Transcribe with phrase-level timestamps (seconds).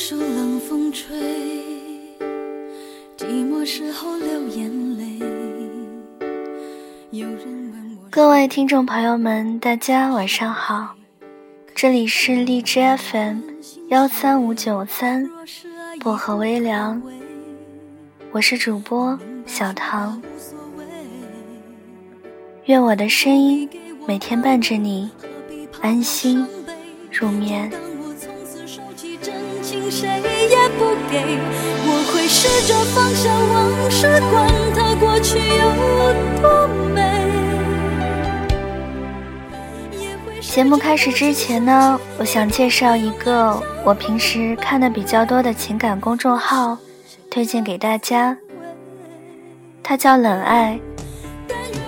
[0.00, 1.08] 受冷风吹，
[3.16, 5.18] 寂寞时候流眼泪。
[7.10, 10.94] 有人问我，各位听众朋友们，大家晚上好，
[11.74, 13.40] 这里是荔枝 FM
[13.88, 15.28] 幺三五九三
[15.98, 17.02] 薄荷微凉，
[18.30, 20.22] 我是主播小唐。
[22.66, 23.68] 愿我的声音
[24.06, 25.10] 每天伴着你
[25.82, 26.46] 安心
[27.10, 27.68] 入眠。
[29.98, 30.06] 谁
[30.48, 31.40] 也不给，
[31.84, 35.64] 我会试着放下往事，管它过去有
[36.40, 37.02] 多美。
[40.40, 46.78] 节目开始之前呢，我想介绍一个我平时看的比较多的情感公众号，
[47.28, 48.36] 推荐给大家。
[49.82, 50.78] 它叫冷爱，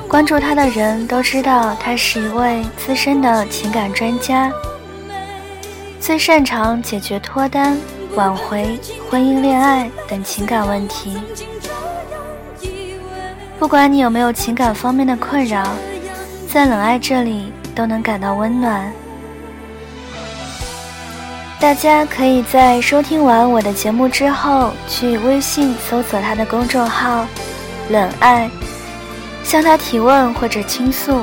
[0.09, 4.51] 关注他的人都知道，他是一位资深的情感专家。
[6.01, 7.79] 最擅长解决脱单、
[8.15, 11.17] 挽回、婚姻、恋爱等情感问题。
[13.59, 15.67] 不管你有没有情感方面的困扰，
[16.53, 18.93] 在冷爱这里都能感到温暖。
[21.61, 27.27] 大家可以在收听完我的节目之后，去微信搜索他的公众号
[27.91, 28.51] “冷爱”，
[29.45, 31.21] 向他提问或者倾诉。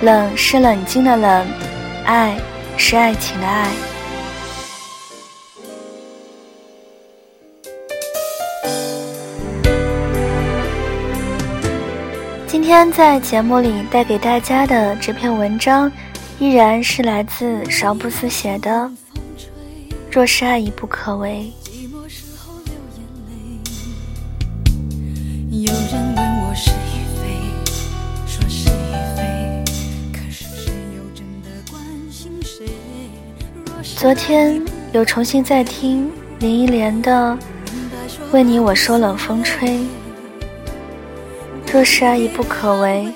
[0.00, 1.46] 冷是冷静的冷，
[2.04, 2.36] 爱
[2.76, 3.68] 是爱情的爱。
[12.52, 15.90] 今天在节目里带给大家的这篇文章，
[16.38, 18.70] 依然是来自邵布斯写的
[20.10, 21.50] 《若是爱已不可为》。
[33.96, 34.62] 昨天
[34.92, 37.34] 又重新在听林忆莲的
[38.30, 39.70] 《为你我受冷风吹》。
[41.72, 43.10] 若是爱已不可为，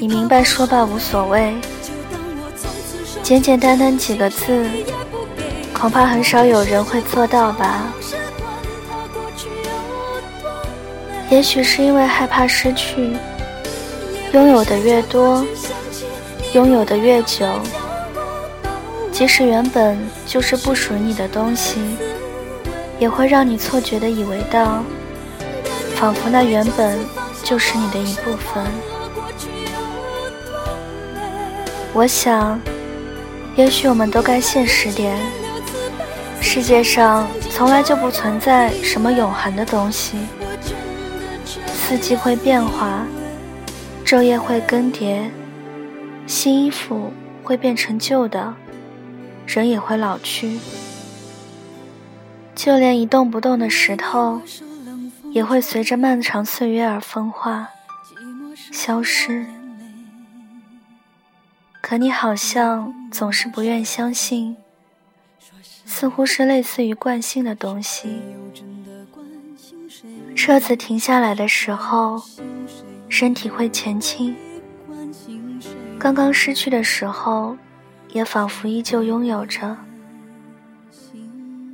[0.00, 1.54] 你明白说罢无所谓。
[3.22, 4.64] 简简单单几个字，
[5.74, 7.92] 恐怕很少有人会做到吧。
[11.28, 13.14] 也许是因为害怕失去，
[14.32, 15.44] 拥有的越多，
[16.54, 17.46] 拥有的越久，
[19.12, 21.78] 即使原本就是不属于你的东西，
[22.98, 24.82] 也会让你错觉的以为到，
[25.96, 26.98] 仿佛那原本。
[27.48, 28.62] 就是你的一部分。
[31.94, 32.60] 我想，
[33.56, 35.18] 也许我们都该现实点。
[36.42, 40.18] 世界上从来就不存在什么永恒的东西。
[41.72, 43.06] 四季会变化，
[44.04, 45.30] 昼夜会更迭，
[46.26, 47.10] 新衣服
[47.42, 48.54] 会变成旧的，
[49.46, 50.58] 人也会老去。
[52.54, 54.42] 就连一动不动的石头。
[55.38, 57.68] 也会随着漫长岁月而风化、
[58.72, 59.46] 消失。
[61.80, 64.56] 可你好像总是不愿相信，
[65.86, 68.20] 似乎是类似于惯性的东西。
[70.34, 72.20] 车子停下来的时候，
[73.08, 74.34] 身体会前倾；
[76.00, 77.56] 刚刚失去的时候，
[78.08, 79.76] 也仿佛依旧拥有着。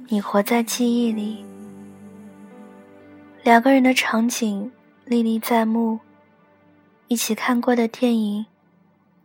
[0.09, 1.47] 你活在记忆里。
[3.45, 4.73] 两个人的场景
[5.05, 6.01] 历历在目，
[7.09, 8.47] 一起看过的电影，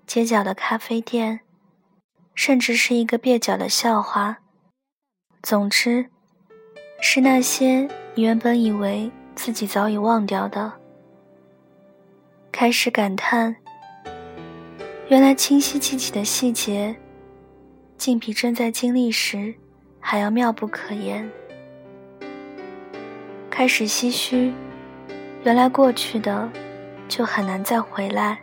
[0.06, 1.40] 街角的咖啡店，
[2.36, 4.40] 甚至是一个蹩脚的笑话。
[5.42, 6.10] 总之，
[7.00, 10.74] 是那些你原本以为自己早已忘掉的，
[12.52, 13.56] 开始感叹：
[15.08, 16.94] 原来清晰记起的细节，
[17.98, 19.56] 竟比正在经历时
[20.02, 21.32] 还要妙不可言。
[23.60, 24.54] 开始唏嘘，
[25.44, 26.50] 原来过去的
[27.10, 28.40] 就很难再回来。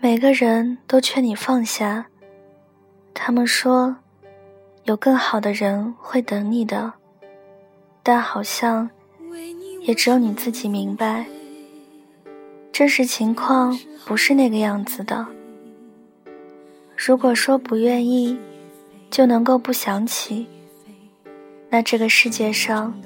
[0.00, 2.06] 每个人都劝你放下，
[3.14, 3.96] 他们说
[4.82, 6.92] 有更好的人会等你的，
[8.02, 8.90] 但好像
[9.82, 11.24] 也只有你自己明白，
[12.72, 15.24] 真实情况不是那个样子的。
[16.96, 18.36] 如果说不愿意，
[19.08, 20.48] 就能够不想起。
[21.70, 22.98] 那这个世界上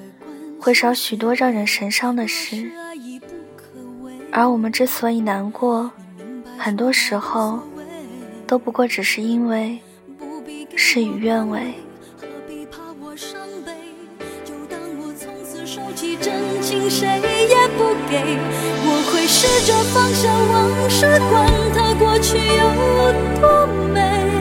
[0.59, 2.71] 会少许多让人神伤的事，
[4.31, 5.91] 而我们之所以难过，
[6.57, 7.59] 很多时候
[8.47, 9.77] 都不过只是因为
[10.75, 11.73] 事与愿违。
[18.85, 21.33] 我会试着放下往事，管
[21.73, 22.63] 它过去有
[23.41, 24.32] 多美。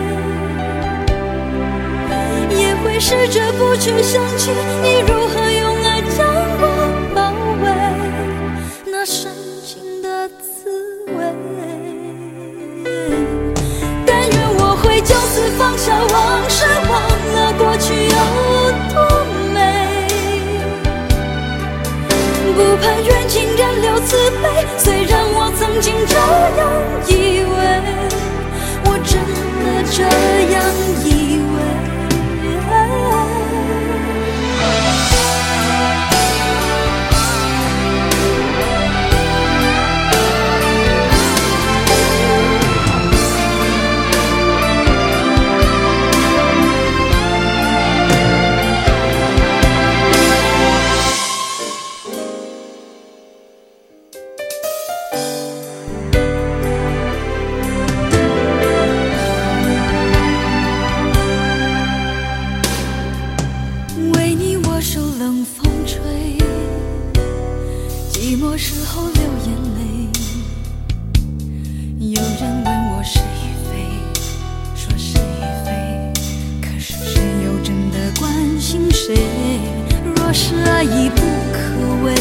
[3.05, 6.25] 试着不去想起你如何用爱将
[6.61, 6.65] 我
[7.13, 7.65] 包围，
[8.87, 9.29] 那深
[9.67, 10.71] 情的滋
[11.09, 11.19] 味。
[14.07, 16.95] 但愿我会就此放下往事，忘
[17.35, 18.17] 了过去有
[18.95, 18.97] 多
[19.53, 19.59] 美。
[22.55, 24.45] 不盼缘尽人留慈悲，
[80.15, 81.21] 若是爱已不
[81.53, 81.59] 可
[82.05, 82.15] 为，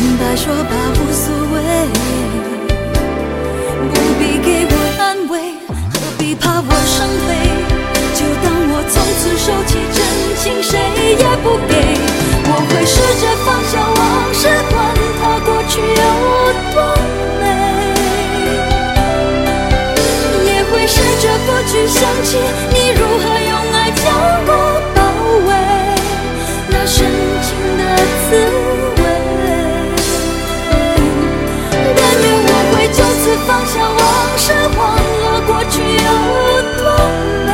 [0.00, 1.56] 明白说吧无所谓，
[3.92, 5.32] 不必给我安慰，
[5.68, 7.30] 何必怕我伤悲？
[8.14, 9.98] 就当我从此收起真
[10.36, 10.70] 情，谁
[11.18, 11.72] 也不给。
[12.52, 13.98] 我会试着放下往
[14.34, 14.74] 事，管
[15.20, 16.02] 它过去有
[16.74, 16.76] 多
[17.40, 17.42] 美，
[20.50, 22.28] 也会试着不去想起
[22.72, 24.04] 你如何用爱将
[24.46, 24.50] 我
[28.30, 29.02] 滋味。
[31.96, 33.98] 但愿我会就此放下往
[34.38, 34.80] 事，忘
[35.20, 36.08] 了过去有
[36.78, 36.80] 多
[37.46, 37.48] 美。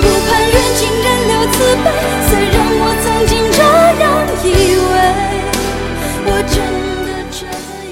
[0.00, 1.54] 不盼缘尽人留慈
[1.84, 1.86] 悲，
[2.26, 3.58] 虽然我曾经这
[4.00, 4.02] 样
[4.42, 4.46] 以
[4.90, 4.92] 为，
[6.24, 6.56] 我真
[7.04, 7.44] 的这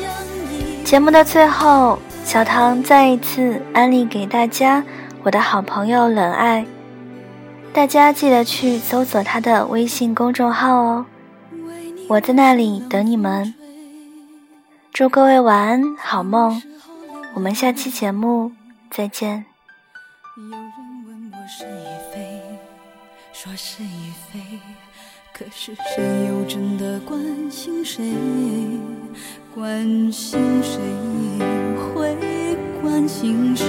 [0.02, 0.04] 样
[0.50, 0.82] 以为。
[0.84, 4.82] 节目的最后，小唐再一次安利给大家
[5.22, 6.64] 我的好朋友冷爱，
[7.74, 11.06] 大家记得去搜索他的微信公众号哦，
[12.06, 13.54] 我在那里等你们。
[14.92, 16.60] 祝各位晚安，好梦，
[17.32, 18.52] 我们下期节目
[18.90, 19.46] 再见。
[20.36, 20.60] 有人
[21.06, 22.42] 问我是与非，
[23.32, 24.38] 说是与非，
[25.32, 27.19] 可是谁又真的关
[27.50, 28.12] 心谁？
[29.54, 30.78] 关心谁
[31.94, 32.16] 会
[32.82, 33.66] 关心谁？